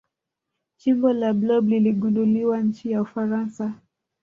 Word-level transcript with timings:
chimbo 0.77 1.13
la 1.13 1.33
blob 1.33 1.67
liligunduliwa 1.67 2.61
nchini 2.61 2.97
ufaransa 2.99 3.73